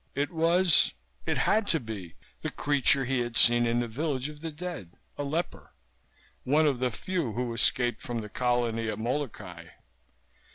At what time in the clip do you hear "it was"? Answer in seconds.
0.15-0.95